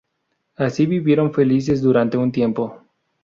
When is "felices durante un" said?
1.31-2.31